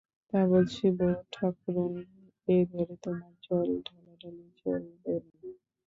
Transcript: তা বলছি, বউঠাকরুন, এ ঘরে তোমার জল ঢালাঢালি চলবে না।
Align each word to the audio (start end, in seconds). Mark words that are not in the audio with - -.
তা 0.33 0.39
বলছি, 0.51 0.83
বউঠাকরুন, 0.97 1.93
এ 2.47 2.57
ঘরে 2.69 2.95
তোমার 3.03 3.33
জল 3.45 3.69
ঢালাঢালি 3.85 4.47
চলবে 4.59 5.13
না। 5.19 5.49